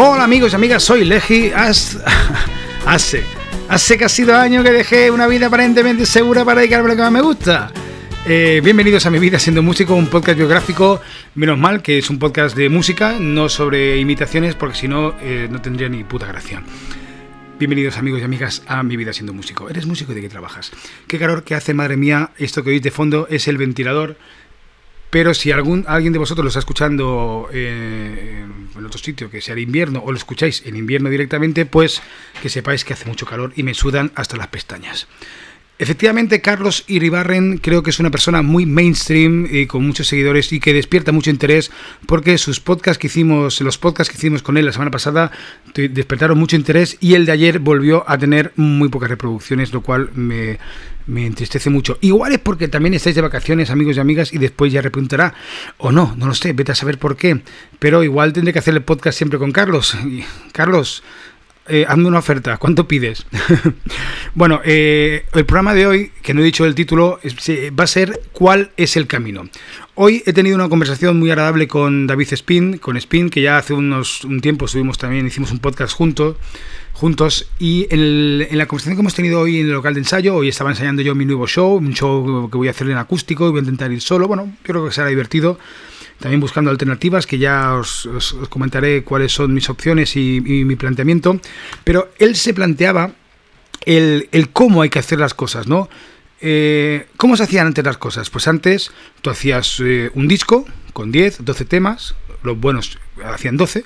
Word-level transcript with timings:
Hola 0.00 0.22
amigos 0.22 0.52
y 0.52 0.54
amigas, 0.54 0.84
soy. 0.84 1.12
Hace, 1.12 1.52
hace, 2.86 3.24
hace 3.68 3.98
casi 3.98 4.22
dos 4.22 4.36
años 4.36 4.62
que 4.62 4.70
dejé 4.70 5.10
una 5.10 5.26
vida 5.26 5.48
aparentemente 5.48 6.06
segura 6.06 6.44
para 6.44 6.60
dedicarme 6.60 6.86
a 6.86 6.88
lo 6.90 6.96
que 6.96 7.02
más 7.02 7.10
me 7.10 7.20
gusta. 7.20 7.72
Eh, 8.24 8.60
bienvenidos 8.62 9.06
a 9.06 9.10
mi 9.10 9.18
vida 9.18 9.40
siendo 9.40 9.60
músico, 9.60 9.96
un 9.96 10.06
podcast 10.06 10.38
biográfico. 10.38 11.00
Menos 11.34 11.58
mal 11.58 11.82
que 11.82 11.98
es 11.98 12.10
un 12.10 12.20
podcast 12.20 12.56
de 12.56 12.68
música, 12.68 13.16
no 13.18 13.48
sobre 13.48 13.98
imitaciones, 13.98 14.54
porque 14.54 14.76
si 14.76 14.86
no, 14.86 15.16
eh, 15.20 15.48
no 15.50 15.60
tendría 15.60 15.88
ni 15.88 16.04
puta 16.04 16.26
gracia. 16.26 16.62
Bienvenidos 17.58 17.98
amigos 17.98 18.20
y 18.20 18.22
amigas 18.22 18.62
a 18.68 18.84
mi 18.84 18.96
vida 18.96 19.12
siendo 19.12 19.34
músico. 19.34 19.68
¿Eres 19.68 19.84
músico 19.84 20.12
y 20.12 20.14
de 20.14 20.20
qué 20.20 20.28
trabajas? 20.28 20.70
Qué 21.08 21.18
calor 21.18 21.42
que 21.42 21.56
hace, 21.56 21.74
madre 21.74 21.96
mía. 21.96 22.30
Esto 22.38 22.62
que 22.62 22.70
oís 22.70 22.82
de 22.82 22.92
fondo 22.92 23.26
es 23.30 23.48
el 23.48 23.58
ventilador 23.58 24.16
pero 25.10 25.34
si 25.34 25.50
algún, 25.52 25.84
alguien 25.88 26.12
de 26.12 26.18
vosotros 26.18 26.44
lo 26.44 26.48
está 26.48 26.58
escuchando 26.58 27.48
eh, 27.52 28.44
en 28.76 28.84
otro 28.84 28.98
sitio, 28.98 29.30
que 29.30 29.40
sea 29.40 29.54
de 29.54 29.62
invierno, 29.62 30.02
o 30.04 30.12
lo 30.12 30.18
escucháis 30.18 30.62
en 30.66 30.76
invierno 30.76 31.08
directamente, 31.08 31.66
pues 31.66 32.02
que 32.42 32.48
sepáis 32.48 32.84
que 32.84 32.92
hace 32.92 33.06
mucho 33.06 33.26
calor 33.26 33.52
y 33.56 33.62
me 33.62 33.74
sudan 33.74 34.12
hasta 34.14 34.36
las 34.36 34.48
pestañas. 34.48 35.08
Efectivamente, 35.80 36.40
Carlos 36.40 36.84
Iribarren 36.88 37.58
creo 37.58 37.84
que 37.84 37.90
es 37.90 38.00
una 38.00 38.10
persona 38.10 38.42
muy 38.42 38.66
mainstream 38.66 39.46
y 39.48 39.66
con 39.66 39.86
muchos 39.86 40.08
seguidores 40.08 40.52
y 40.52 40.58
que 40.58 40.72
despierta 40.74 41.12
mucho 41.12 41.30
interés 41.30 41.70
porque 42.06 42.36
sus 42.36 42.58
podcasts 42.58 42.98
que 42.98 43.06
hicimos, 43.06 43.60
los 43.60 43.78
podcasts 43.78 44.12
que 44.12 44.18
hicimos 44.18 44.42
con 44.42 44.56
él 44.56 44.66
la 44.66 44.72
semana 44.72 44.90
pasada 44.90 45.30
despertaron 45.74 46.36
mucho 46.36 46.56
interés 46.56 46.96
y 47.00 47.14
el 47.14 47.26
de 47.26 47.32
ayer 47.32 47.60
volvió 47.60 48.04
a 48.10 48.18
tener 48.18 48.52
muy 48.56 48.88
pocas 48.88 49.08
reproducciones, 49.08 49.72
lo 49.72 49.82
cual 49.82 50.10
me, 50.14 50.58
me 51.08 51.26
entristece 51.26 51.70
mucho. 51.70 51.98
Igual 52.00 52.32
es 52.32 52.38
porque 52.38 52.68
también 52.68 52.94
estáis 52.94 53.16
de 53.16 53.22
vacaciones, 53.22 53.70
amigos 53.70 53.96
y 53.96 54.00
amigas, 54.00 54.32
y 54.32 54.38
después 54.38 54.72
ya 54.72 54.82
repuntará. 54.82 55.34
O 55.78 55.90
no, 55.90 56.14
no 56.16 56.26
lo 56.26 56.34
sé, 56.34 56.52
vete 56.52 56.72
a 56.72 56.74
saber 56.74 56.98
por 56.98 57.16
qué. 57.16 57.40
Pero 57.78 58.04
igual 58.04 58.32
tendré 58.32 58.52
que 58.52 58.58
hacer 58.58 58.74
el 58.74 58.82
podcast 58.82 59.16
siempre 59.16 59.38
con 59.38 59.50
Carlos. 59.52 59.96
Carlos, 60.52 61.02
eh, 61.68 61.84
hazme 61.86 62.06
una 62.06 62.18
oferta, 62.18 62.56
¿cuánto 62.56 62.88
pides? 62.88 63.26
bueno, 64.34 64.60
eh, 64.64 65.24
el 65.34 65.44
programa 65.44 65.74
de 65.74 65.86
hoy, 65.86 66.12
que 66.22 66.34
no 66.34 66.40
he 66.40 66.44
dicho 66.44 66.64
el 66.64 66.74
título, 66.74 67.20
va 67.78 67.84
a 67.84 67.86
ser 67.86 68.20
¿Cuál 68.32 68.70
es 68.76 68.96
el 68.96 69.06
camino? 69.06 69.48
Hoy 69.94 70.22
he 70.26 70.32
tenido 70.32 70.56
una 70.56 70.68
conversación 70.68 71.18
muy 71.18 71.30
agradable 71.30 71.66
con 71.68 72.06
David 72.06 72.32
Spin, 72.32 72.78
con 72.78 72.96
Spin, 72.96 73.30
que 73.30 73.42
ya 73.42 73.58
hace 73.58 73.74
unos, 73.74 74.24
un 74.24 74.40
tiempo 74.40 74.66
estuvimos 74.66 74.96
también, 74.96 75.26
hicimos 75.26 75.50
un 75.50 75.58
podcast 75.58 75.92
juntos, 75.94 76.36
juntos 76.92 77.50
y 77.58 77.86
en, 77.90 78.46
en, 78.48 78.58
la 78.58 78.66
conversación 78.66 78.96
que 78.96 79.00
hemos 79.00 79.14
tenido 79.14 79.40
hoy 79.40 79.58
en 79.58 79.66
el 79.66 79.72
local 79.72 79.94
de 79.94 80.00
ensayo, 80.00 80.34
hoy 80.34 80.48
estaba 80.48 80.70
ensayando 80.70 81.02
yo 81.02 81.14
mi 81.14 81.24
nuevo 81.24 81.46
show, 81.46 81.76
un 81.76 81.94
show 81.94 82.48
que 82.50 82.56
voy 82.56 82.68
a 82.68 82.70
hacer 82.70 82.88
en 82.90 82.96
acústico 82.96 83.50
voy 83.50 83.58
a 83.58 83.62
intentar 83.62 83.92
ir 83.92 84.00
solo, 84.00 84.28
bueno, 84.28 84.52
creo 84.62 84.84
que 84.86 84.92
será 84.92 85.08
divertido 85.08 85.58
también 86.18 86.40
buscando 86.40 86.70
alternativas, 86.70 87.26
que 87.26 87.38
ya 87.38 87.74
os, 87.74 88.08
comentaré 88.48 89.04
cuáles 89.04 89.32
son 89.32 89.54
mis 89.54 89.68
opciones 89.70 90.16
y, 90.16 90.40
mi 90.40 90.76
planteamiento, 90.76 91.40
pero 91.84 92.10
él 92.18 92.36
se 92.36 92.54
planteaba 92.54 93.12
el, 93.84 94.28
cómo 94.52 94.82
hay 94.82 94.90
que 94.90 94.98
hacer 94.98 95.18
las 95.18 95.34
cosas, 95.34 95.66
¿no? 95.66 95.88
Eh, 96.40 97.06
¿Cómo 97.16 97.36
se 97.36 97.44
hacían 97.44 97.66
antes 97.66 97.84
las 97.84 97.98
cosas? 97.98 98.30
Pues 98.30 98.46
antes 98.46 98.92
tú 99.22 99.30
hacías 99.30 99.80
eh, 99.80 100.10
un 100.14 100.28
disco 100.28 100.66
con 100.92 101.10
10, 101.10 101.44
12 101.44 101.64
temas, 101.64 102.14
los 102.42 102.58
buenos 102.58 102.98
hacían 103.24 103.56
12, 103.56 103.84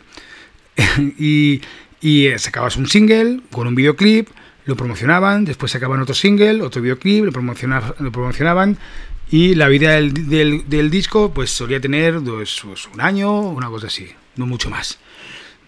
y, 1.19 1.61
y 2.01 2.29
sacabas 2.39 2.77
un 2.77 2.89
single 2.89 3.41
con 3.51 3.67
un 3.67 3.75
videoclip, 3.75 4.29
lo 4.65 4.77
promocionaban, 4.77 5.45
después 5.45 5.73
sacaban 5.73 6.01
otro 6.01 6.15
single, 6.15 6.63
otro 6.63 6.83
videoclip, 6.83 7.25
lo, 7.25 7.33
promocionaban, 7.33 7.95
lo 7.99 8.13
promocionaban 8.13 8.79
y 9.31 9.55
la 9.55 9.69
vida 9.69 9.93
del, 9.93 10.69
del, 10.69 10.91
disco 10.91 11.33
pues 11.33 11.51
solía 11.51 11.81
tener 11.81 12.21
pues, 12.21 12.61
pues, 12.63 12.87
un 12.93 13.01
año, 13.01 13.41
una 13.41 13.69
cosa 13.69 13.87
así, 13.87 14.09
no 14.37 14.47
mucho 14.47 14.71
más. 14.71 14.99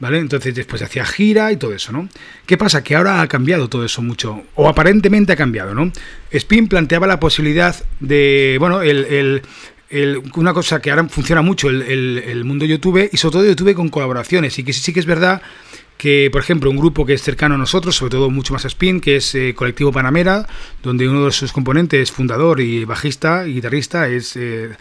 ¿Vale? 0.00 0.18
Entonces 0.18 0.54
después 0.54 0.82
hacía 0.82 1.06
gira 1.06 1.52
y 1.52 1.56
todo 1.56 1.72
eso, 1.72 1.92
¿no? 1.92 2.08
¿Qué 2.46 2.58
pasa? 2.58 2.82
Que 2.82 2.96
ahora 2.96 3.22
ha 3.22 3.28
cambiado 3.28 3.68
todo 3.68 3.84
eso 3.84 4.02
mucho, 4.02 4.42
o 4.56 4.68
aparentemente 4.68 5.32
ha 5.32 5.36
cambiado, 5.36 5.72
¿no? 5.72 5.90
Spin 6.32 6.66
planteaba 6.66 7.06
la 7.06 7.20
posibilidad 7.20 7.76
de, 8.00 8.56
bueno, 8.58 8.82
el, 8.82 9.40
el, 9.88 10.22
una 10.34 10.52
cosa 10.52 10.82
que 10.82 10.90
ahora 10.90 11.08
funciona 11.08 11.42
mucho 11.42 11.70
el, 11.70 11.82
el, 11.82 12.44
mundo 12.44 12.64
YouTube 12.64 13.08
y 13.10 13.16
sobre 13.16 13.32
todo 13.32 13.44
YouTube 13.46 13.74
con 13.74 13.88
colaboraciones 13.88 14.58
y 14.58 14.64
que 14.64 14.72
sí 14.72 14.92
que 14.92 15.00
es 15.00 15.06
verdad 15.06 15.40
que, 16.04 16.28
por 16.30 16.42
ejemplo, 16.42 16.68
un 16.68 16.76
grupo 16.76 17.06
que 17.06 17.14
es 17.14 17.22
cercano 17.22 17.54
a 17.54 17.56
nosotros, 17.56 17.96
sobre 17.96 18.10
todo 18.10 18.28
mucho 18.28 18.52
más 18.52 18.66
a 18.66 18.68
Spin, 18.68 19.00
que 19.00 19.16
es 19.16 19.34
eh, 19.34 19.54
Colectivo 19.56 19.90
Panamera, 19.90 20.46
donde 20.82 21.08
uno 21.08 21.24
de 21.24 21.32
sus 21.32 21.50
componentes, 21.50 22.12
fundador 22.12 22.60
y 22.60 22.84
bajista 22.84 23.48
y 23.48 23.54
guitarrista, 23.54 24.06
es, 24.06 24.36
eh, 24.36 24.76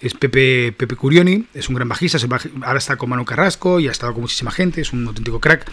es 0.00 0.14
Pepe, 0.14 0.72
Pepe 0.76 0.94
Curioni, 0.94 1.46
es 1.52 1.68
un 1.68 1.74
gran 1.74 1.88
bajista, 1.88 2.16
ahora 2.62 2.78
está 2.78 2.94
con 2.94 3.10
Manu 3.10 3.24
Carrasco 3.24 3.80
y 3.80 3.88
ha 3.88 3.90
estado 3.90 4.12
con 4.12 4.20
muchísima 4.22 4.52
gente, 4.52 4.80
es 4.80 4.92
un 4.92 5.04
auténtico 5.04 5.40
crack. 5.40 5.68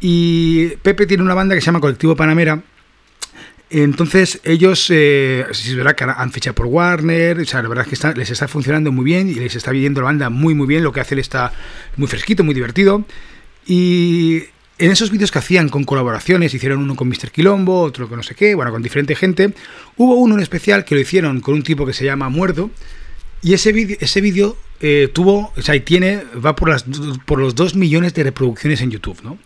Y 0.00 0.68
Pepe 0.76 1.06
tiene 1.06 1.22
una 1.22 1.34
banda 1.34 1.54
que 1.54 1.60
se 1.60 1.66
llama 1.66 1.80
Colectivo 1.80 2.16
Panamera, 2.16 2.62
entonces 3.68 4.40
ellos, 4.42 4.86
eh, 4.88 5.44
es 5.50 5.76
verdad 5.76 5.94
que 5.94 6.04
han 6.04 6.32
fichado 6.32 6.54
por 6.54 6.64
Warner, 6.64 7.40
o 7.40 7.44
sea, 7.44 7.62
la 7.62 7.68
verdad 7.68 7.86
es 7.86 8.00
que 8.00 8.14
les 8.14 8.30
está 8.30 8.48
funcionando 8.48 8.90
muy 8.90 9.04
bien 9.04 9.28
y 9.28 9.34
les 9.34 9.54
está 9.54 9.70
viviendo 9.70 10.00
la 10.00 10.06
banda 10.06 10.30
muy 10.30 10.54
muy 10.54 10.66
bien, 10.66 10.82
lo 10.82 10.92
que 10.92 11.00
hace 11.00 11.14
él 11.14 11.18
está 11.18 11.52
muy 11.98 12.08
fresquito, 12.08 12.42
muy 12.42 12.54
divertido. 12.54 13.04
Y 13.66 14.42
en 14.78 14.90
esos 14.90 15.10
vídeos 15.10 15.30
que 15.30 15.38
hacían 15.38 15.68
con 15.68 15.84
colaboraciones, 15.84 16.54
hicieron 16.54 16.80
uno 16.80 16.96
con 16.96 17.08
Mr. 17.08 17.30
Quilombo, 17.30 17.82
otro 17.82 18.08
con 18.08 18.16
no 18.16 18.22
sé 18.22 18.34
qué, 18.34 18.54
bueno, 18.54 18.70
con 18.70 18.82
diferente 18.82 19.14
gente. 19.14 19.52
Hubo 19.96 20.14
uno 20.16 20.34
en 20.34 20.40
especial 20.40 20.84
que 20.84 20.94
lo 20.94 21.00
hicieron 21.00 21.40
con 21.40 21.54
un 21.54 21.62
tipo 21.62 21.84
que 21.86 21.92
se 21.92 22.04
llama 22.04 22.28
Muerto. 22.28 22.70
Y 23.42 23.54
ese 23.54 23.72
vídeo 23.72 23.96
ese 24.00 24.20
vídeo 24.20 24.56
eh, 24.80 25.10
tuvo, 25.12 25.52
o 25.56 25.62
sea, 25.62 25.74
y 25.74 25.80
tiene, 25.80 26.22
va 26.44 26.56
por, 26.56 26.70
las, 26.70 26.84
por 27.26 27.38
los 27.38 27.54
2 27.54 27.74
millones 27.74 28.14
de 28.14 28.24
reproducciones 28.24 28.80
en 28.80 28.90
YouTube, 28.90 29.18
¿no? 29.22 29.38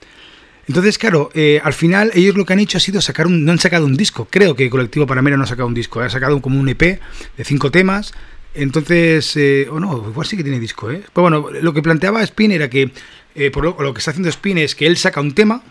Entonces, 0.67 0.97
claro, 0.97 1.31
eh, 1.35 1.61
al 1.63 1.75
final 1.75 2.11
ellos 2.15 2.37
lo 2.37 2.47
que 2.47 2.55
han 2.55 2.61
hecho 2.61 2.79
ha 2.79 2.81
sido 2.81 3.01
sacar 3.01 3.27
un, 3.27 3.45
no 3.45 3.53
han 3.53 3.59
sacado 3.59 3.85
un 3.85 3.97
disco, 3.97 4.29
creo 4.31 4.55
que 4.55 4.71
colectivo 4.71 5.07
Panamera 5.07 5.37
no 5.37 5.43
ha 5.43 5.47
sacado 5.47 5.69
un 5.69 5.75
disco, 5.75 6.01
ha 6.01 6.09
sacado 6.09 6.41
como 6.41 6.59
un 6.59 6.69
EP 6.69 6.81
de 6.81 7.45
cinco 7.45 7.71
temas, 7.71 8.15
entonces, 8.55 9.37
eh, 9.37 9.67
o 9.71 9.81
no, 9.81 10.09
igual 10.09 10.27
sí 10.27 10.37
que 10.37 10.45
tiene 10.45 10.61
disco, 10.61 10.91
¿eh? 10.91 11.03
Pero 11.13 11.23
bueno, 11.23 11.49
lo 11.61 11.75
que 11.75 11.83
planteaba 11.83 12.23
Spin 12.23 12.53
era 12.53 12.71
que 12.71 12.93
eh, 13.35 13.51
por 13.51 13.65
lo, 13.65 13.95
que 13.95 13.99
está 13.99 14.13
haciendo 14.13 14.29
Spin 14.29 14.59
es 14.59 14.75
que 14.75 14.87
él 14.87 14.97
saca 14.97 15.21
un 15.21 15.35
tema, 15.35 15.63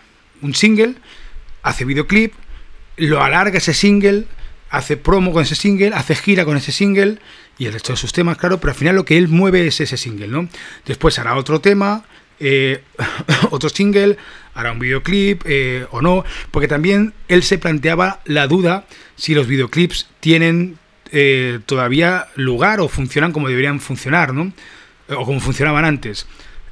un 0.42 0.54
single, 0.54 0.94
hace 1.62 1.84
videoclip, 1.84 2.34
lo 2.96 3.22
alarga 3.22 3.58
ese 3.58 3.72
single, 3.72 4.26
hace 4.68 4.96
promo 4.96 5.32
con 5.32 5.42
ese 5.42 5.54
single, 5.54 5.92
hace 5.94 6.14
gira 6.14 6.44
con 6.44 6.56
ese 6.56 6.72
single 6.72 7.18
y 7.58 7.66
el 7.66 7.72
resto 7.72 7.92
de 7.92 7.96
sus 7.96 8.12
temas, 8.12 8.36
claro, 8.36 8.60
pero 8.60 8.72
al 8.72 8.78
final 8.78 8.96
lo 8.96 9.04
que 9.04 9.16
él 9.16 9.28
mueve 9.28 9.66
es 9.66 9.80
ese 9.80 9.96
single, 9.96 10.28
¿no? 10.28 10.48
Después 10.84 11.18
hará 11.18 11.36
otro 11.36 11.60
tema, 11.60 12.04
eh, 12.38 12.82
otro 13.50 13.70
single, 13.70 14.18
hará 14.52 14.72
un 14.72 14.78
videoclip 14.78 15.42
eh, 15.46 15.86
o 15.90 16.02
no, 16.02 16.24
porque 16.50 16.68
también 16.68 17.14
él 17.28 17.42
se 17.42 17.56
planteaba 17.56 18.20
la 18.26 18.46
duda 18.46 18.86
si 19.16 19.34
los 19.34 19.46
videoclips 19.46 20.08
tienen 20.20 20.78
todavía 21.66 22.26
lugar 22.34 22.80
o 22.80 22.88
funcionan 22.88 23.30
como 23.30 23.46
deberían 23.46 23.78
funcionar, 23.78 24.34
¿no? 24.34 24.52
O 25.08 25.24
como 25.24 25.38
funcionaban 25.38 25.84
antes. 25.84 26.26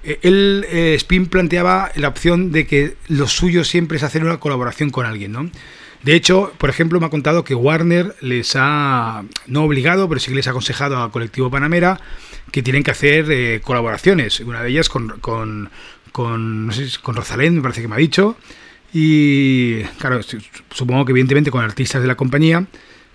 Eh, 0.04 0.18
él, 0.22 0.66
eh, 0.68 0.94
Spin 0.96 1.26
planteaba 1.26 1.90
la 1.94 2.08
opción 2.08 2.52
de 2.52 2.66
que 2.66 2.96
lo 3.08 3.28
suyo 3.28 3.64
siempre 3.64 3.96
es 3.96 4.02
hacer 4.02 4.24
una 4.24 4.38
colaboración 4.38 4.90
con 4.90 5.06
alguien, 5.06 5.32
¿no? 5.32 5.50
De 6.02 6.16
hecho, 6.16 6.52
por 6.58 6.68
ejemplo, 6.68 6.98
me 6.98 7.06
ha 7.06 7.10
contado 7.10 7.44
que 7.44 7.54
Warner 7.54 8.16
les 8.20 8.54
ha, 8.56 9.22
no 9.46 9.62
obligado, 9.62 10.08
pero 10.08 10.20
sí 10.20 10.30
que 10.30 10.36
les 10.36 10.48
ha 10.48 10.50
aconsejado 10.50 11.00
a 11.00 11.12
Colectivo 11.12 11.50
Panamera 11.50 12.00
que 12.50 12.62
tienen 12.62 12.82
que 12.82 12.90
hacer 12.90 13.26
eh, 13.30 13.60
colaboraciones. 13.62 14.40
Una 14.40 14.62
de 14.62 14.70
ellas 14.70 14.88
con, 14.88 15.20
con, 15.20 15.70
no 16.66 16.72
sé, 16.72 16.88
con 17.02 17.14
Rosalén, 17.14 17.54
me 17.54 17.62
parece 17.62 17.82
que 17.82 17.88
me 17.88 17.94
ha 17.94 17.98
dicho. 17.98 18.36
Y 18.92 19.82
claro, 19.98 20.20
supongo 20.70 21.04
que 21.04 21.12
evidentemente 21.12 21.52
con 21.52 21.64
artistas 21.64 22.02
de 22.02 22.08
la 22.08 22.16
compañía 22.16 22.66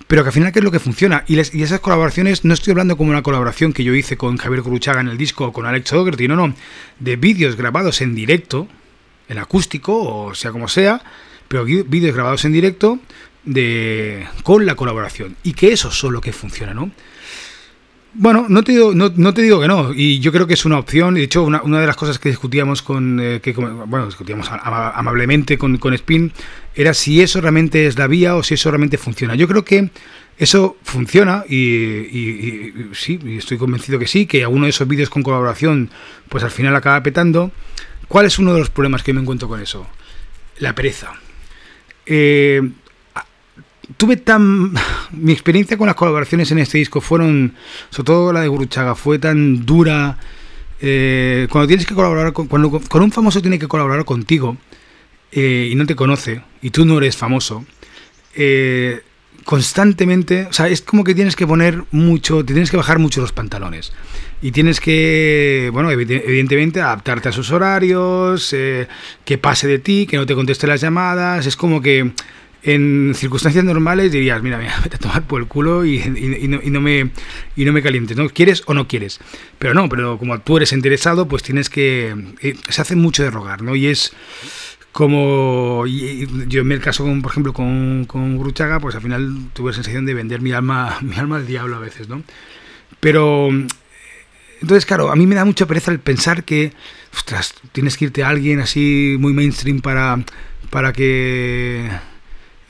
pero 0.05 0.23
que 0.23 0.29
al 0.29 0.33
final, 0.33 0.51
¿qué 0.51 0.59
es 0.59 0.65
lo 0.65 0.71
que 0.71 0.79
funciona? 0.79 1.23
Y, 1.27 1.35
y, 1.35 1.63
esas 1.63 1.79
colaboraciones, 1.79 2.45
no 2.45 2.53
estoy 2.53 2.71
hablando 2.71 2.95
como 2.97 3.09
una 3.09 3.23
colaboración 3.23 3.73
que 3.73 3.83
yo 3.83 3.93
hice 3.93 4.15
con 4.15 4.37
Javier 4.37 4.63
Coruchaga 4.63 5.01
en 5.01 5.07
el 5.07 5.17
disco 5.17 5.47
o 5.47 5.53
con 5.53 5.65
Alex 5.65 5.91
Dougherty, 5.91 6.27
no, 6.27 6.35
no, 6.35 6.53
de 6.99 7.15
vídeos 7.15 7.55
grabados 7.55 8.01
en 8.01 8.15
directo, 8.15 8.67
en 9.27 9.39
acústico, 9.39 10.25
o 10.25 10.35
sea 10.35 10.51
como 10.51 10.67
sea, 10.67 11.01
pero 11.47 11.65
vídeos 11.65 12.15
grabados 12.15 12.45
en 12.45 12.53
directo 12.53 12.99
de, 13.43 14.27
con 14.43 14.65
la 14.65 14.75
colaboración. 14.75 15.35
Y 15.43 15.53
que 15.53 15.73
eso 15.73 15.89
es 15.89 16.03
lo 16.03 16.21
que 16.21 16.31
funciona, 16.31 16.73
¿no? 16.73 16.91
Bueno, 18.19 18.47
no 18.49 18.63
te, 18.63 18.71
digo, 18.71 18.93
no, 18.95 19.33
te 19.33 19.43
digo 19.43 19.61
que 19.61 19.67
no, 19.67 19.93
y 19.93 20.19
yo 20.19 20.31
creo 20.31 20.47
que 20.47 20.55
es 20.55 20.65
una 20.65 20.79
opción. 20.79 21.13
De 21.13 21.23
hecho, 21.23 21.43
una, 21.43 21.61
de 21.79 21.85
las 21.85 21.95
cosas 21.95 22.17
que 22.17 22.29
discutíamos 22.29 22.81
con, 22.81 23.19
eh, 23.21 23.41
que, 23.41 23.51
bueno, 23.51 24.07
discutíamos 24.07 24.49
amablemente 24.49 25.57
con, 25.59 25.77
con 25.77 25.93
Spin 25.93 26.31
era 26.77 26.93
si 26.93 27.21
eso 27.21 27.41
realmente 27.41 27.87
es 27.87 27.97
la 27.97 28.05
vía 28.05 28.35
o 28.35 28.43
si 28.43 28.53
eso 28.53 28.69
realmente 28.69 28.99
funciona. 28.99 29.33
Yo 29.33 29.47
creo 29.47 29.65
que 29.65 29.89
eso 30.37 30.77
funciona 30.83 31.43
y, 31.49 32.71
sí, 32.93 33.19
estoy 33.35 33.57
convencido 33.57 33.97
que 33.97 34.05
sí, 34.05 34.27
que 34.27 34.43
alguno 34.43 34.65
de 34.65 34.69
esos 34.69 34.87
vídeos 34.87 35.09
con 35.09 35.23
colaboración, 35.23 35.89
pues 36.29 36.43
al 36.43 36.51
final 36.51 36.75
acaba 36.75 37.01
petando. 37.01 37.51
¿Cuál 38.07 38.27
es 38.27 38.37
uno 38.37 38.53
de 38.53 38.59
los 38.59 38.69
problemas 38.69 39.01
que 39.01 39.11
me 39.11 39.19
encuentro 39.19 39.47
con 39.47 39.59
eso? 39.59 39.87
La 40.59 40.75
pereza. 40.75 41.13
Eh, 42.05 42.61
tuve 43.97 44.17
tan. 44.17 44.71
Mi 45.13 45.31
experiencia 45.33 45.77
con 45.77 45.87
las 45.87 45.95
colaboraciones 45.95 46.51
en 46.51 46.59
este 46.59 46.77
disco 46.77 47.01
fueron. 47.01 47.55
Sobre 47.89 48.05
todo 48.05 48.31
la 48.31 48.41
de 48.41 48.49
Guruchaga, 48.49 48.93
fue 48.93 49.17
tan 49.17 49.65
dura. 49.65 50.19
eh, 50.79 51.47
cuando 51.49 51.67
tienes 51.67 51.87
que 51.87 51.95
colaborar 51.95 52.33
con, 52.33 52.47
cuando 52.47 52.69
con 52.69 53.01
un 53.01 53.11
famoso 53.11 53.41
tiene 53.41 53.57
que 53.57 53.67
colaborar 53.67 54.05
contigo 54.05 54.57
y 55.31 55.73
no 55.75 55.85
te 55.85 55.95
conoce 55.95 56.41
y 56.61 56.69
tú 56.71 56.85
no 56.85 56.97
eres 56.97 57.17
famoso, 57.17 57.65
constantemente, 59.43 60.47
o 60.49 60.53
sea, 60.53 60.67
es 60.67 60.81
como 60.81 61.03
que 61.03 61.15
tienes 61.15 61.35
que 61.35 61.47
poner 61.47 61.83
mucho, 61.91 62.43
te 62.43 62.53
tienes 62.53 62.69
que 62.69 62.77
bajar 62.77 62.99
mucho 62.99 63.21
los 63.21 63.31
pantalones 63.31 63.93
y 64.41 64.51
tienes 64.51 64.79
que, 64.79 65.69
bueno, 65.73 65.89
evidentemente 65.89 66.81
adaptarte 66.81 67.29
a 67.29 67.31
sus 67.31 67.51
horarios, 67.51 68.49
que 68.49 69.37
pase 69.37 69.67
de 69.67 69.79
ti, 69.79 70.05
que 70.05 70.17
no 70.17 70.25
te 70.25 70.35
conteste 70.35 70.67
las 70.67 70.81
llamadas, 70.81 71.45
es 71.45 71.55
como 71.55 71.81
que 71.81 72.11
en 72.63 73.13
circunstancias 73.15 73.63
normales 73.63 74.11
dirías, 74.11 74.41
mira, 74.41 74.57
mira, 74.57 74.77
vete 74.83 74.97
a 74.97 74.99
tomar 74.99 75.23
por 75.23 75.41
el 75.41 75.47
culo 75.47 75.85
y, 75.85 75.99
no, 75.99 76.81
me, 76.81 77.11
y 77.55 77.65
no 77.65 77.73
me 77.73 77.81
calientes, 77.81 78.17
¿no? 78.17 78.27
¿Quieres 78.29 78.63
o 78.65 78.73
no 78.73 78.87
quieres? 78.87 79.19
Pero 79.57 79.73
no, 79.73 79.87
pero 79.87 80.17
como 80.17 80.39
tú 80.39 80.57
eres 80.57 80.73
interesado, 80.73 81.27
pues 81.27 81.43
tienes 81.43 81.69
que... 81.69 82.15
Eh, 82.41 82.55
se 82.67 82.81
hace 82.81 82.95
mucho 82.95 83.23
de 83.23 83.31
rogar, 83.31 83.61
¿no? 83.61 83.75
Y 83.75 83.87
es 83.87 84.13
como 84.91 85.85
yo 85.85 86.61
en 86.61 86.71
el 86.71 86.81
caso, 86.81 87.03
con, 87.03 87.21
por 87.21 87.31
ejemplo, 87.31 87.53
con, 87.53 88.05
con 88.05 88.37
Gruchaga, 88.37 88.79
pues 88.79 88.95
al 88.95 89.01
final 89.01 89.49
tuve 89.53 89.71
la 89.71 89.75
sensación 89.75 90.05
de 90.05 90.13
vender 90.13 90.41
mi 90.41 90.51
alma, 90.51 90.97
mi 91.01 91.15
alma 91.15 91.37
al 91.37 91.47
diablo 91.47 91.75
a 91.75 91.79
veces, 91.79 92.09
¿no? 92.09 92.23
Pero... 92.99 93.49
Entonces, 94.59 94.87
claro, 94.87 95.11
a 95.11 95.15
mí 95.15 95.27
me 95.27 95.35
da 95.35 95.45
mucha 95.45 95.67
pereza 95.67 95.91
el 95.91 95.99
pensar 95.99 96.43
que, 96.43 96.73
ostras, 97.13 97.53
tienes 97.73 97.95
que 97.95 98.05
irte 98.05 98.23
a 98.23 98.29
alguien 98.29 98.59
así 98.59 99.15
muy 99.19 99.31
mainstream 99.31 99.81
para, 99.81 100.17
para 100.71 100.93
que 100.93 101.87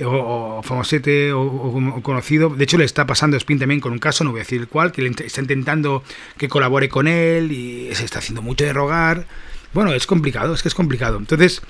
o, 0.06 0.62
famosete 0.64 1.34
o, 1.34 2.02
conocido. 2.04 2.50
De 2.50 2.64
hecho, 2.64 2.78
le 2.78 2.86
está 2.86 3.06
pasando 3.06 3.38
Spin 3.38 3.60
también 3.60 3.80
con 3.80 3.92
un 3.94 4.00
caso, 4.00 4.24
no 4.24 4.31
voy 4.31 4.42
a 4.42 4.44
decir 4.44 4.68
cuál, 4.68 4.92
que 4.92 5.02
le 5.02 5.10
está 5.10 5.42
intentando 5.42 6.04
que 6.38 6.48
colabore 6.48 6.90
con 6.90 7.08
él 7.08 7.52
y 7.52 7.94
se 7.96 8.06
está 8.06 8.19
haciendo 8.19 8.42
mucho 8.42 8.66
de 8.66 8.74
rogar. 8.74 9.25
Bueno, 9.74 9.94
es 9.94 10.06
complicado, 10.08 10.54
es 10.54 10.62
que 10.62 10.68
es 10.68 10.75
complicado. 10.75 11.18
Entonces, 11.18 11.62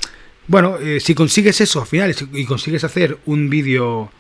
bueno, 0.48 0.78
eh, 0.80 1.00
si 1.00 1.14
consigues 1.14 1.62
eso 1.62 1.82
al 1.82 1.88
final 1.88 2.16
y 2.34 2.46
consigues 2.46 2.84
hacer 2.84 3.18
un 3.26 3.50
vídeo 3.50 4.12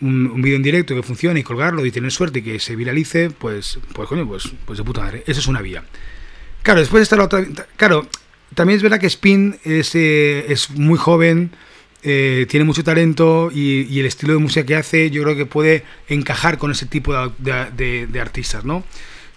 un, 0.00 0.40
vídeo 0.40 0.56
en 0.56 0.62
directo 0.62 0.94
que 0.94 1.02
funcione 1.02 1.40
y 1.40 1.42
colgarlo 1.42 1.84
y 1.84 1.90
tener 1.90 2.10
suerte 2.10 2.38
y 2.38 2.42
que 2.42 2.58
se 2.58 2.74
viralice, 2.74 3.30
pues, 3.30 3.78
pues 3.92 4.08
coño, 4.08 4.26
pues, 4.26 4.50
pues 4.64 4.78
de 4.78 4.84
puta 4.84 5.02
madre. 5.02 5.22
Eso 5.26 5.40
es 5.40 5.46
una 5.46 5.60
vía. 5.60 5.84
Claro, 6.62 6.80
después 6.80 7.02
está 7.02 7.16
la 7.16 7.24
otra. 7.24 7.44
Claro, 7.76 8.08
también 8.54 8.78
es 8.78 8.82
verdad 8.82 8.98
que 8.98 9.06
Spin 9.06 9.58
es, 9.64 9.94
eh, 9.94 10.46
es 10.50 10.70
muy 10.70 10.98
joven 10.98 11.50
eh, 12.02 12.46
tiene 12.48 12.64
mucho 12.64 12.82
talento 12.82 13.50
y, 13.52 14.00
el 14.00 14.06
estilo 14.06 14.32
de 14.32 14.38
música 14.38 14.64
que 14.64 14.74
hace 14.74 15.10
yo 15.10 15.22
creo 15.22 15.36
que 15.36 15.44
puede 15.44 15.84
encajar 16.08 16.56
con 16.56 16.70
ese 16.70 16.86
tipo 16.86 17.12
de, 17.38 18.20
artistas, 18.20 18.64
¿no? 18.64 18.84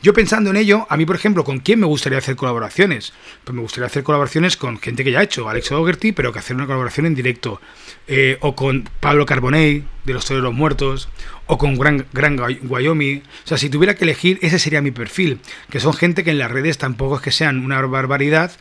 Yo 0.04 0.14
pensando 0.14 0.50
en 0.50 0.58
ello, 0.58 0.86
a 0.90 0.98
mí, 0.98 1.06
por 1.06 1.16
ejemplo, 1.16 1.46
¿con 1.46 1.60
quién 1.60 1.80
me 1.80 1.86
gustaría 1.86 2.18
hacer 2.18 2.36
colaboraciones? 2.36 3.14
Pues 3.46 3.56
me 3.56 3.62
gustaría 3.62 3.86
hacer 3.86 4.04
colaboraciones 4.04 4.58
con 4.58 4.78
gente 4.78 5.06
que 5.06 5.12
ya 5.14 5.20
ha 5.20 5.24
hecho, 5.24 5.48
Alex 5.48 5.72
O'Gerty, 5.72 6.12
pero 6.12 6.34
que 6.34 6.40
hacer 6.40 6.58
una 6.58 6.66
colaboración 6.66 7.06
en 7.06 7.16
directo. 7.16 7.62
Eh, 8.10 8.38
o 8.42 8.54
con 8.54 8.90
Pablo 9.00 9.26
Carbonell, 9.26 9.86
de 10.04 10.14
Los 10.14 10.26
Toreros 10.26 10.54
Muertos, 10.54 11.08
o 11.46 11.58
con 11.58 11.78
Gran, 11.78 12.06
Gran 12.12 12.38
Wyoming. 12.64 13.20
O 13.46 13.48
sea, 13.48 13.58
si 13.58 13.70
tuviera 13.70 13.96
que 13.96 14.04
elegir, 14.04 14.40
ese 14.42 14.60
sería 14.60 14.82
mi 14.82 14.92
perfil. 14.92 15.40
Que 15.70 15.80
son 15.80 15.94
gente 15.94 16.26
que 16.26 16.32
en 16.32 16.38
las 16.38 16.52
redes 16.52 16.78
tampoco 16.78 17.16
es 17.16 17.22
que 17.22 17.32
sean 17.32 17.64
una 17.64 17.80
barbaridad, 17.80 18.52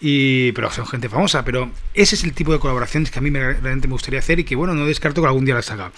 y, 0.00 0.52
pero 0.52 0.70
son 0.70 0.86
gente 0.86 1.08
famosa, 1.08 1.44
pero 1.44 1.70
ese 1.94 2.14
es 2.14 2.24
el 2.24 2.32
tipo 2.32 2.52
de 2.52 2.58
colaboraciones 2.58 3.10
que 3.10 3.18
a 3.18 3.22
mí 3.22 3.30
me, 3.30 3.40
realmente 3.40 3.88
me 3.88 3.92
gustaría 3.92 4.20
hacer 4.20 4.38
y 4.38 4.44
que 4.44 4.54
bueno, 4.54 4.74
no 4.74 4.86
descarto 4.86 5.20
que 5.20 5.26
algún 5.26 5.44
día 5.44 5.54
las 5.54 5.70
haga. 5.70 5.92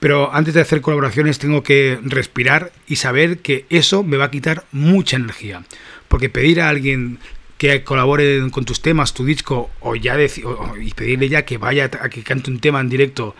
Pero 0.00 0.34
antes 0.34 0.54
de 0.54 0.60
hacer 0.60 0.80
colaboraciones 0.80 1.38
tengo 1.38 1.62
que 1.62 1.98
respirar 2.02 2.72
y 2.86 2.96
saber 2.96 3.38
que 3.38 3.64
eso 3.70 4.02
me 4.02 4.16
va 4.16 4.26
a 4.26 4.30
quitar 4.30 4.64
mucha 4.72 5.16
energía. 5.16 5.62
Porque 6.08 6.28
pedir 6.28 6.60
a 6.60 6.68
alguien 6.68 7.18
que 7.58 7.84
colabore 7.84 8.50
con 8.50 8.64
tus 8.64 8.82
temas, 8.82 9.14
tu 9.14 9.24
disco, 9.24 9.70
o 9.80 9.94
ya 9.94 10.16
y 10.20 10.92
pedirle 10.92 11.28
ya 11.28 11.44
que 11.44 11.58
vaya 11.58 11.84
a 11.84 12.08
que 12.08 12.22
cante 12.22 12.50
un 12.50 12.60
tema 12.60 12.80
en 12.80 12.88
directo 12.88 13.34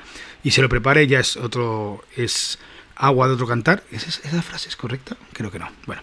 y 0.45 0.53
se 0.53 0.63
lo 0.63 0.69
prepare, 0.69 1.07
ya 1.07 1.21
es 1.21 1.37
otro, 1.37 2.05
es 2.17 2.59
agua 2.97 3.27
de 3.29 3.35
otro 3.35 3.47
cantar. 3.47 3.83
esa 3.91 4.43
frase 4.43 4.69
es 4.69 4.77
correcta? 4.77 5.17
Creo 5.33 5.51
que 5.51 5.59
no. 5.59 5.71
Bueno. 5.87 6.03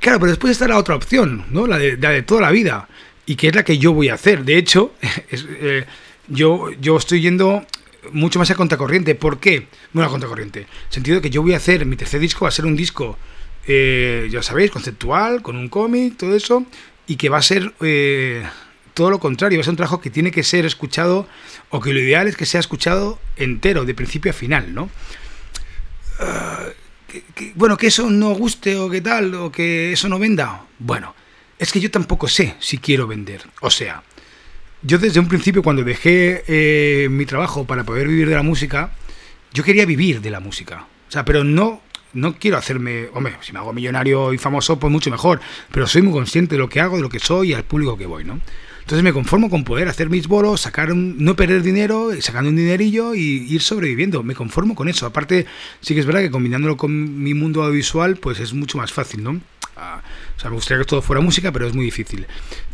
Claro, 0.00 0.20
pero 0.20 0.30
después 0.30 0.52
está 0.52 0.68
la 0.68 0.78
otra 0.78 0.94
opción, 0.94 1.46
¿no? 1.50 1.66
La 1.66 1.78
de, 1.78 1.96
de 1.96 2.22
toda 2.22 2.40
la 2.42 2.50
vida. 2.50 2.88
Y 3.26 3.36
que 3.36 3.48
es 3.48 3.54
la 3.54 3.64
que 3.64 3.78
yo 3.78 3.92
voy 3.92 4.08
a 4.08 4.14
hacer. 4.14 4.44
De 4.44 4.56
hecho, 4.56 4.94
eh, 5.30 5.84
yo, 6.28 6.70
yo 6.80 6.96
estoy 6.96 7.20
yendo 7.20 7.66
mucho 8.12 8.38
más 8.38 8.50
a 8.50 8.54
contracorriente. 8.54 9.14
¿Por 9.14 9.40
qué? 9.40 9.66
Bueno, 9.92 10.08
a 10.08 10.10
contracorriente. 10.10 10.60
En 10.60 10.66
sentido 10.90 11.16
de 11.16 11.22
que 11.22 11.30
yo 11.30 11.42
voy 11.42 11.54
a 11.54 11.56
hacer, 11.56 11.84
mi 11.86 11.96
tercer 11.96 12.20
disco 12.20 12.44
va 12.44 12.48
a 12.48 12.52
ser 12.52 12.66
un 12.66 12.76
disco, 12.76 13.18
eh, 13.66 14.28
ya 14.30 14.42
sabéis, 14.42 14.70
conceptual, 14.70 15.42
con 15.42 15.56
un 15.56 15.68
cómic, 15.68 16.16
todo 16.16 16.36
eso. 16.36 16.64
Y 17.06 17.16
que 17.16 17.28
va 17.28 17.38
a 17.38 17.42
ser 17.42 17.72
eh, 17.80 18.44
todo 18.94 19.10
lo 19.10 19.18
contrario. 19.18 19.58
Va 19.58 19.62
a 19.62 19.64
ser 19.64 19.72
un 19.72 19.76
trabajo 19.76 20.00
que 20.00 20.10
tiene 20.10 20.30
que 20.30 20.42
ser 20.42 20.66
escuchado, 20.66 21.26
o 21.70 21.80
que 21.80 21.92
lo 21.92 22.00
ideal 22.00 22.28
es 22.28 22.36
que 22.36 22.46
sea 22.46 22.60
escuchado 22.60 23.18
entero, 23.36 23.84
de 23.84 23.94
principio 23.94 24.30
a 24.30 24.34
final, 24.34 24.74
¿no? 24.74 24.88
Bueno, 27.54 27.76
que 27.76 27.88
eso 27.88 28.10
no 28.10 28.30
guste 28.30 28.76
o 28.76 28.88
que 28.90 29.00
tal, 29.00 29.34
o 29.34 29.52
que 29.52 29.92
eso 29.92 30.08
no 30.08 30.18
venda. 30.18 30.64
Bueno, 30.78 31.14
es 31.58 31.72
que 31.72 31.80
yo 31.80 31.90
tampoco 31.90 32.28
sé 32.28 32.54
si 32.58 32.78
quiero 32.78 33.06
vender. 33.06 33.42
O 33.60 33.70
sea, 33.70 34.02
yo 34.82 34.98
desde 34.98 35.20
un 35.20 35.28
principio 35.28 35.62
cuando 35.62 35.82
dejé 35.82 36.44
eh, 36.46 37.08
mi 37.08 37.26
trabajo 37.26 37.64
para 37.64 37.84
poder 37.84 38.08
vivir 38.08 38.28
de 38.28 38.34
la 38.34 38.42
música, 38.42 38.92
yo 39.52 39.64
quería 39.64 39.86
vivir 39.86 40.20
de 40.20 40.30
la 40.30 40.40
música. 40.40 40.86
O 41.08 41.10
sea, 41.10 41.24
pero 41.24 41.44
no, 41.44 41.80
no 42.12 42.38
quiero 42.38 42.56
hacerme, 42.56 43.08
hombre, 43.14 43.36
si 43.40 43.52
me 43.52 43.58
hago 43.58 43.72
millonario 43.72 44.32
y 44.32 44.38
famoso, 44.38 44.78
pues 44.78 44.92
mucho 44.92 45.10
mejor. 45.10 45.40
Pero 45.72 45.86
soy 45.86 46.02
muy 46.02 46.12
consciente 46.12 46.54
de 46.54 46.58
lo 46.58 46.68
que 46.68 46.80
hago, 46.80 46.96
de 46.96 47.02
lo 47.02 47.08
que 47.08 47.20
soy 47.20 47.50
y 47.50 47.54
al 47.54 47.64
público 47.64 47.96
que 47.96 48.06
voy, 48.06 48.24
¿no? 48.24 48.40
Entonces 48.86 49.02
me 49.02 49.12
conformo 49.12 49.50
con 49.50 49.64
poder 49.64 49.88
hacer 49.88 50.08
mis 50.08 50.28
bolos, 50.28 50.60
sacar 50.60 50.94
no 50.94 51.34
perder 51.34 51.64
dinero, 51.64 52.10
sacando 52.20 52.50
un 52.50 52.54
dinerillo 52.54 53.16
y 53.16 53.44
ir 53.52 53.60
sobreviviendo. 53.60 54.22
Me 54.22 54.36
conformo 54.36 54.76
con 54.76 54.88
eso. 54.88 55.06
Aparte, 55.06 55.44
sí 55.80 55.94
que 55.94 55.98
es 55.98 56.06
verdad 56.06 56.20
que 56.20 56.30
combinándolo 56.30 56.76
con 56.76 57.20
mi 57.20 57.34
mundo 57.34 57.64
audiovisual, 57.64 58.14
pues 58.14 58.38
es 58.38 58.52
mucho 58.52 58.78
más 58.78 58.92
fácil, 58.92 59.24
¿no? 59.24 59.40
Ah, 59.76 60.00
o 60.36 60.40
sea, 60.40 60.50
me 60.50 60.54
gustaría 60.54 60.84
que 60.84 60.88
todo 60.88 61.02
fuera 61.02 61.20
música, 61.20 61.50
pero 61.50 61.66
es 61.66 61.74
muy 61.74 61.84
difícil. 61.84 62.28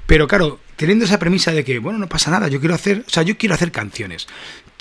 Pero 0.07 0.29
claro, 0.29 0.61
teniendo 0.77 1.07
esa 1.07 1.19
premisa 1.19 1.51
de 1.53 1.65
que, 1.65 1.79
bueno, 1.79 1.99
no 1.99 2.11
pasa 2.11 2.31
nada, 2.31 2.49
yo 2.49 2.61
quiero 2.61 2.75
hacer, 2.75 3.05
o 3.07 3.11
sea, 3.11 3.23
yo 3.23 3.39
quiero 3.39 3.55
hacer 3.55 3.73
canciones, 3.73 4.29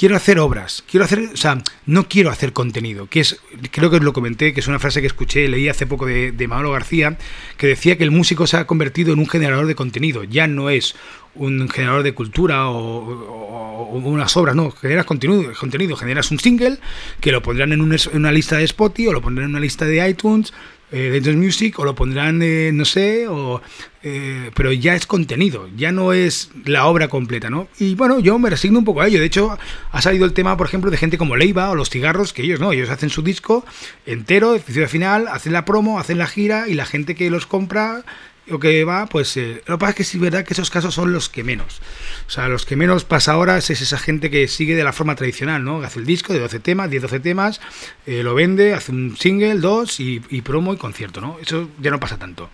quiero 0.01 0.15
hacer 0.15 0.39
obras, 0.39 0.83
quiero 0.89 1.03
hacer, 1.03 1.30
o 1.31 1.38
sea, 1.38 1.62
no 1.86 2.09
quiero 2.09 2.31
hacer 2.31 2.53
contenido, 2.53 3.06
que 3.06 3.19
es, 3.19 3.39
creo 3.69 3.92
que 3.92 3.98
os 3.98 4.03
lo 4.03 4.13
comenté, 4.13 4.51
que 4.51 4.59
es 4.59 4.68
una 4.68 4.80
frase 4.80 5.00
que 5.00 5.06
escuché, 5.06 5.48
leí 5.48 5.69
hace 5.69 5.86
poco 5.86 6.07
de, 6.07 6.31
de 6.31 6.48
Manolo 6.48 6.71
García, 6.71 7.19
que 7.56 7.68
decía 7.68 8.00
que 8.00 8.03
el 8.03 8.09
músico 8.09 8.48
se 8.48 8.57
ha 8.57 8.65
convertido 8.65 9.13
en 9.13 9.19
un 9.19 9.30
generador 9.30 9.68
de 9.68 9.75
contenido, 9.75 10.24
ya 10.24 10.48
no 10.48 10.71
es 10.71 10.95
un 11.36 11.69
generador 11.69 12.02
de 12.02 12.16
cultura 12.16 12.68
o, 12.68 13.92
unas 13.94 14.35
obras, 14.37 14.56
no, 14.56 14.71
generas 14.71 15.06
contenido, 15.06 15.54
contenido, 15.54 15.95
generas 15.95 16.31
un 16.31 16.40
single 16.40 16.80
que 17.19 17.31
lo 17.31 17.44
pondrán 17.44 17.71
en, 17.71 17.81
una 17.81 18.31
lista 18.31 18.57
de 18.57 18.64
Spotify 18.64 19.09
o 19.09 19.14
lo 19.14 19.21
pondrán 19.21 19.45
en 19.45 19.52
una 19.52 19.59
lista 19.59 19.85
de 19.85 20.09
iTunes, 20.09 20.52
eh, 20.92 21.10
de 21.10 21.18
iTunes 21.18 21.38
Music 21.38 21.80
o 21.80 21.86
lo 21.86 21.95
pondrán, 21.95 22.40
no 22.76 22.86
sé, 22.86 23.28
o, 23.28 23.62
eh, 24.04 24.50
pero 24.56 24.71
ya 24.71 24.95
es 24.95 25.06
contenido, 25.06 25.69
ya 25.78 25.92
no 25.92 26.12
es 26.12 26.50
la 26.66 26.88
obra 26.88 27.07
completa, 27.07 27.52
¿no? 27.52 27.68
Y 27.78 27.94
bueno, 27.94 28.19
yo 28.19 28.40
me 28.40 28.50
resigno 28.50 28.80
un 28.80 28.86
poco 28.86 29.02
a 29.02 29.07
ello, 29.07 29.19
de 29.19 29.26
hecho 29.28 29.57
ha 29.92 30.02
salido 30.02 30.26
el 30.26 30.33
tema, 30.33 30.57
por 30.57 30.66
ejemplo, 30.66 30.90
de 30.90 30.98
gente 30.98 31.19
como 31.19 31.36
Leiva 31.36 31.69
o 31.69 31.76
Los 31.76 31.92
Cigarros, 31.92 32.33
que 32.33 32.42
ellos 32.42 32.60
no, 32.60 32.71
ellos 32.71 32.90
hacen 32.90 33.10
su 33.10 33.21
disco 33.21 33.64
entero, 34.07 34.54
de 34.54 34.88
final, 34.88 35.28
hacen 35.28 35.54
la 35.54 35.66
promo, 35.66 36.00
hacen 36.00 36.18
la 36.18 36.26
gira 36.26 36.68
y 36.68 36.74
la 36.74 36.86
gente 36.86 37.14
que 37.14 37.30
los 37.30 37.45
compra 37.45 38.04
lo 38.52 38.60
que 38.60 38.84
va, 38.84 39.06
pues 39.06 39.38
eh, 39.38 39.64
lo 39.66 39.78
que 39.78 39.80
pasa 39.80 39.90
es 39.92 39.96
que 39.96 40.04
es 40.04 40.20
verdad 40.20 40.44
que 40.44 40.54
esos 40.54 40.70
casos 40.70 40.94
son 40.94 41.14
los 41.14 41.30
que 41.30 41.42
menos. 41.44 41.81
O 42.28 42.30
sea, 42.30 42.50
los 42.50 42.66
que 42.66 42.76
menos 42.76 43.06
pasa 43.06 43.31
ahora 43.31 43.58
es 43.58 43.70
esa 43.70 43.98
gente 43.98 44.30
que 44.30 44.48
sigue 44.50 44.76
de 44.76 44.84
la 44.84 44.92
forma 44.92 45.16
tradicional, 45.16 45.64
¿no? 45.64 45.81
Hace 45.81 46.00
el 46.00 46.06
disco 46.06 46.34
de 46.34 46.40
12 46.40 46.60
temas, 46.60 46.90
10, 46.90 47.04
12 47.04 47.20
temas, 47.22 47.62
eh, 48.06 48.24
lo 48.24 48.36
vende, 48.36 48.74
hace 48.74 48.92
un 48.92 49.16
single, 49.18 49.56
dos 49.56 50.02
y, 50.02 50.22
y 50.30 50.42
promo 50.42 50.74
y 50.74 50.78
concierto, 50.78 51.22
¿no? 51.22 51.38
Eso 51.42 51.70
ya 51.80 51.92
no 51.92 52.00
pasa 52.02 52.18
tanto. 52.18 52.50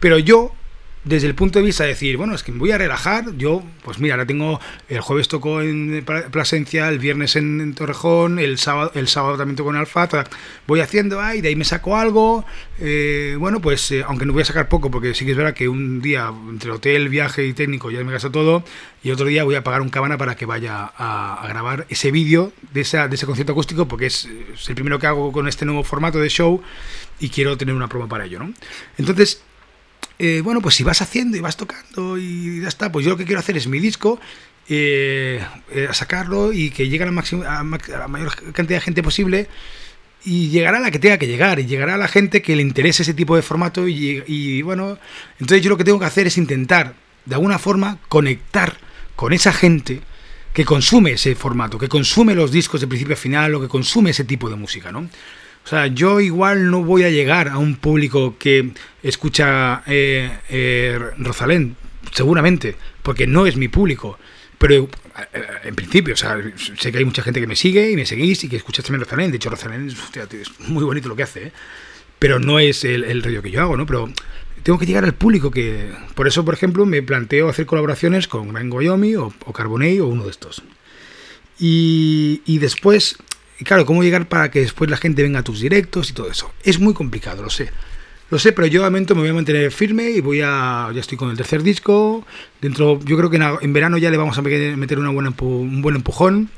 Pero 0.00 0.18
yo 0.18 0.52
desde 1.08 1.26
el 1.26 1.34
punto 1.34 1.58
de 1.58 1.64
vista 1.64 1.84
de 1.84 1.90
decir, 1.90 2.16
bueno, 2.18 2.34
es 2.34 2.42
que 2.42 2.52
me 2.52 2.58
voy 2.58 2.70
a 2.70 2.78
relajar, 2.78 3.34
yo, 3.36 3.62
pues 3.82 3.98
mira, 3.98 4.14
ahora 4.14 4.26
tengo, 4.26 4.60
el 4.88 5.00
jueves 5.00 5.26
tocó 5.26 5.62
en 5.62 6.04
Plasencia, 6.30 6.88
el 6.88 6.98
viernes 6.98 7.34
en, 7.36 7.74
Torrejón, 7.74 8.38
el 8.38 8.58
sábado, 8.58 8.92
el 8.94 9.08
sábado 9.08 9.38
también 9.38 9.56
tocó 9.56 9.70
en 9.70 9.76
Alfa, 9.76 10.08
voy 10.66 10.80
haciendo, 10.80 11.20
ahí, 11.20 11.40
de 11.40 11.48
ahí 11.48 11.56
me 11.56 11.64
saco 11.64 11.96
algo, 11.96 12.44
eh, 12.78 13.36
bueno, 13.38 13.60
pues 13.60 13.90
eh, 13.90 14.04
aunque 14.06 14.26
no 14.26 14.34
voy 14.34 14.42
a 14.42 14.44
sacar 14.44 14.68
poco, 14.68 14.90
porque 14.90 15.14
sí 15.14 15.24
que 15.24 15.30
es 15.30 15.36
verdad 15.36 15.54
que 15.54 15.68
un 15.68 16.02
día, 16.02 16.30
entre 16.50 16.70
hotel, 16.70 17.08
viaje 17.08 17.46
y 17.46 17.54
técnico, 17.54 17.90
ya 17.90 18.04
me 18.04 18.12
gasto 18.12 18.30
todo, 18.30 18.62
y 19.02 19.10
otro 19.10 19.26
día 19.26 19.44
voy 19.44 19.54
a 19.54 19.64
pagar 19.64 19.80
un 19.80 19.88
cabana 19.88 20.18
para 20.18 20.36
que 20.36 20.44
vaya 20.44 20.92
a, 20.96 21.46
grabar 21.48 21.86
ese 21.88 22.10
vídeo 22.10 22.52
de, 22.72 22.82
de 22.82 23.14
ese 23.14 23.26
concierto 23.26 23.52
acústico, 23.52 23.88
porque 23.88 24.06
es, 24.06 24.28
es 24.52 24.68
el 24.68 24.74
primero 24.74 24.98
que 24.98 25.06
hago 25.06 25.32
con 25.32 25.48
este 25.48 25.64
nuevo 25.64 25.84
formato 25.84 26.18
de 26.18 26.28
show, 26.28 26.62
y 27.20 27.30
quiero 27.30 27.56
tener 27.56 27.74
una 27.74 27.88
prueba 27.88 28.08
para 28.08 28.26
ello, 28.26 28.38
¿no? 28.38 28.52
Entonces, 28.96 29.42
eh, 30.18 30.40
bueno, 30.42 30.60
pues 30.60 30.74
si 30.74 30.84
vas 30.84 31.00
haciendo 31.00 31.36
y 31.36 31.40
vas 31.40 31.56
tocando 31.56 32.18
y 32.18 32.60
ya 32.60 32.68
está, 32.68 32.90
pues 32.90 33.04
yo 33.04 33.10
lo 33.10 33.16
que 33.16 33.24
quiero 33.24 33.40
hacer 33.40 33.56
es 33.56 33.68
mi 33.68 33.78
disco, 33.78 34.20
eh, 34.68 35.40
eh, 35.70 35.88
sacarlo 35.92 36.52
y 36.52 36.70
que 36.70 36.88
llegue 36.88 37.04
a 37.04 37.06
la, 37.06 37.12
máxima, 37.12 37.58
a 37.58 37.62
la 37.62 38.08
mayor 38.08 38.34
cantidad 38.52 38.78
de 38.78 38.80
gente 38.80 39.02
posible 39.02 39.48
y 40.24 40.48
llegará 40.48 40.78
a 40.78 40.80
la 40.80 40.90
que 40.90 40.98
tenga 40.98 41.18
que 41.18 41.26
llegar, 41.26 41.60
y 41.60 41.66
llegará 41.66 41.94
a 41.94 41.98
la 41.98 42.08
gente 42.08 42.42
que 42.42 42.56
le 42.56 42.62
interese 42.62 43.02
ese 43.02 43.14
tipo 43.14 43.36
de 43.36 43.42
formato, 43.42 43.86
y, 43.86 44.24
y 44.26 44.62
bueno, 44.62 44.98
entonces 45.38 45.62
yo 45.62 45.70
lo 45.70 45.76
que 45.76 45.84
tengo 45.84 45.98
que 46.00 46.06
hacer 46.06 46.26
es 46.26 46.36
intentar, 46.36 46.94
de 47.24 47.34
alguna 47.34 47.58
forma, 47.58 47.98
conectar 48.08 48.76
con 49.14 49.32
esa 49.32 49.52
gente 49.52 50.00
que 50.52 50.64
consume 50.64 51.12
ese 51.12 51.34
formato, 51.34 51.78
que 51.78 51.88
consume 51.88 52.34
los 52.34 52.50
discos 52.50 52.80
de 52.80 52.88
principio 52.88 53.14
a 53.14 53.16
final, 53.16 53.54
o 53.54 53.60
que 53.60 53.68
consume 53.68 54.10
ese 54.10 54.24
tipo 54.24 54.50
de 54.50 54.56
música, 54.56 54.90
¿no? 54.90 55.08
O 55.68 55.70
sea, 55.70 55.86
yo 55.88 56.18
igual 56.18 56.70
no 56.70 56.82
voy 56.82 57.02
a 57.02 57.10
llegar 57.10 57.48
a 57.48 57.58
un 57.58 57.76
público 57.76 58.36
que 58.38 58.70
escucha 59.02 59.82
eh, 59.86 60.38
eh, 60.48 60.98
Rosalén, 61.18 61.76
seguramente, 62.10 62.74
porque 63.02 63.26
no 63.26 63.46
es 63.46 63.58
mi 63.58 63.68
público. 63.68 64.18
Pero 64.56 64.88
eh, 65.34 65.42
en 65.64 65.74
principio, 65.74 66.14
o 66.14 66.16
sea, 66.16 66.40
sé 66.78 66.90
que 66.90 66.96
hay 66.96 67.04
mucha 67.04 67.20
gente 67.20 67.38
que 67.38 67.46
me 67.46 67.54
sigue 67.54 67.90
y 67.90 67.96
me 67.96 68.06
seguís 68.06 68.42
y 68.44 68.48
que 68.48 68.56
escucháis 68.56 68.86
también 68.86 69.04
Rosalén. 69.04 69.30
De 69.30 69.36
hecho, 69.36 69.50
Rosalén 69.50 69.88
es 69.88 70.60
muy 70.70 70.84
bonito 70.84 71.06
lo 71.06 71.16
que 71.16 71.24
hace, 71.24 71.48
¿eh? 71.48 71.52
pero 72.18 72.38
no 72.38 72.58
es 72.58 72.84
el, 72.84 73.04
el 73.04 73.22
rollo 73.22 73.42
que 73.42 73.50
yo 73.50 73.60
hago, 73.60 73.76
¿no? 73.76 73.84
Pero 73.84 74.10
tengo 74.62 74.78
que 74.78 74.86
llegar 74.86 75.04
al 75.04 75.16
público 75.16 75.50
que... 75.50 75.92
Por 76.14 76.26
eso, 76.26 76.46
por 76.46 76.54
ejemplo, 76.54 76.86
me 76.86 77.02
planteo 77.02 77.50
hacer 77.50 77.66
colaboraciones 77.66 78.26
con 78.26 78.54
Gran 78.54 78.70
Goyomi 78.70 79.16
o, 79.16 79.34
o 79.44 79.52
Carbonei 79.52 80.00
o 80.00 80.06
uno 80.06 80.24
de 80.24 80.30
estos. 80.30 80.62
Y, 81.58 82.40
y 82.46 82.56
después, 82.56 83.18
claro, 83.64 83.86
cómo 83.86 84.02
llegar 84.02 84.28
para 84.28 84.50
que 84.50 84.60
después 84.60 84.90
la 84.90 84.96
gente 84.96 85.22
venga 85.22 85.40
a 85.40 85.44
tus 85.44 85.60
directos 85.60 86.10
y 86.10 86.12
todo 86.12 86.30
eso. 86.30 86.52
Es 86.62 86.78
muy 86.78 86.94
complicado, 86.94 87.42
lo 87.42 87.50
sé. 87.50 87.70
Lo 88.30 88.38
sé, 88.38 88.52
pero 88.52 88.66
yo 88.66 88.82
de 88.82 88.90
momento 88.90 89.14
me 89.14 89.22
voy 89.22 89.30
a 89.30 89.34
mantener 89.34 89.72
firme 89.72 90.10
y 90.10 90.20
voy 90.20 90.42
a. 90.42 90.90
Ya 90.94 91.00
estoy 91.00 91.16
con 91.16 91.30
el 91.30 91.36
tercer 91.36 91.62
disco. 91.62 92.26
Dentro, 92.60 93.00
yo 93.04 93.16
creo 93.16 93.30
que 93.30 93.38
en, 93.62 93.72
verano 93.72 93.96
ya 93.96 94.10
le 94.10 94.18
vamos 94.18 94.36
a 94.36 94.42
meter 94.42 94.98
una 94.98 95.10
buena 95.10 95.32
un 95.38 95.80
buen 95.80 95.96
empujón. 95.96 96.50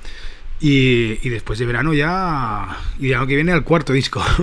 Y, 0.61 1.19
y, 1.23 1.29
después 1.31 1.59
de 1.59 1.67
verano 1.67 1.95
ya. 1.95 2.77
Y 2.99 3.09
de 3.09 3.15
año 3.15 3.27
que 3.27 3.37
viene 3.37 3.53
al 3.53 3.65
cuarto 3.65 3.93
disco. 3.93 4.23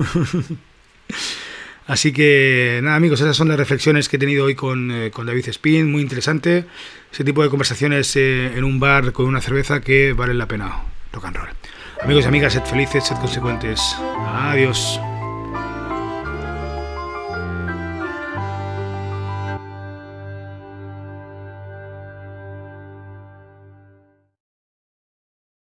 Así 1.88 2.12
que 2.12 2.80
nada, 2.84 2.96
amigos, 2.96 3.22
esas 3.22 3.38
son 3.38 3.50
las 3.50 3.58
reflexiones 3.58 4.10
que 4.10 4.18
he 4.18 4.20
tenido 4.20 4.46
hoy 4.46 4.56
con, 4.56 4.92
eh, 4.92 5.12
con 5.12 5.26
David 5.26 5.50
Spin. 5.50 5.92
Muy 5.92 6.02
interesante. 6.02 6.66
Ese 7.12 7.24
tipo 7.24 7.44
de 7.44 7.50
conversaciones 7.50 8.16
eh, 8.16 8.54
en 8.56 8.64
un 8.64 8.80
bar 8.80 9.12
con 9.12 9.26
una 9.26 9.42
cerveza 9.42 9.82
que 9.82 10.14
valen 10.14 10.38
la 10.38 10.48
pena. 10.48 10.84
Rock 11.12 11.26
and 11.26 11.36
roll. 11.36 11.50
Amigos 12.02 12.26
y 12.26 12.28
amigas, 12.28 12.54
sed 12.54 12.64
felices, 12.64 13.04
sed 13.06 13.18
consecuentes. 13.18 13.82
Adiós. 14.28 15.00